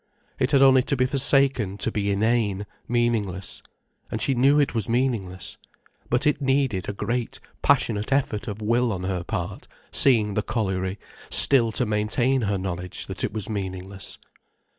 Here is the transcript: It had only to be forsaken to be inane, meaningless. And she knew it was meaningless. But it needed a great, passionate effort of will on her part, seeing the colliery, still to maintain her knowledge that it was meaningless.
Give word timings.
It 0.39 0.49
had 0.49 0.63
only 0.63 0.81
to 0.81 0.95
be 0.97 1.05
forsaken 1.05 1.77
to 1.77 1.91
be 1.91 2.09
inane, 2.09 2.65
meaningless. 2.87 3.61
And 4.09 4.19
she 4.19 4.33
knew 4.33 4.59
it 4.59 4.73
was 4.73 4.89
meaningless. 4.89 5.57
But 6.09 6.25
it 6.25 6.41
needed 6.41 6.89
a 6.89 6.93
great, 6.93 7.39
passionate 7.61 8.11
effort 8.11 8.47
of 8.47 8.63
will 8.63 8.91
on 8.91 9.03
her 9.03 9.23
part, 9.23 9.67
seeing 9.91 10.33
the 10.33 10.41
colliery, 10.41 10.97
still 11.29 11.71
to 11.73 11.85
maintain 11.85 12.41
her 12.41 12.57
knowledge 12.57 13.05
that 13.05 13.23
it 13.23 13.31
was 13.31 13.47
meaningless. 13.47 14.17